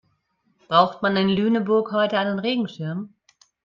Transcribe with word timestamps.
Braucht 0.67 1.03
man 1.03 1.15
in 1.15 1.29
Lüneburg 1.29 1.91
heute 1.91 2.17
einen 2.17 2.39
Regenschirm? 2.39 3.13